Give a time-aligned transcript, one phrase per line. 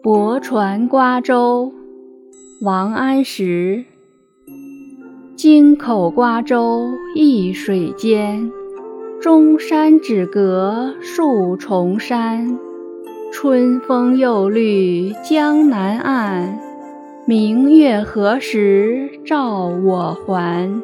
[0.00, 1.72] 泊船瓜洲
[2.62, 3.84] 王安石。
[5.34, 8.48] 京口瓜洲一水间。
[9.20, 12.56] 钟山只隔数重山。
[13.32, 16.60] 春风又绿江南岸。
[17.26, 20.80] 明月何时照我还？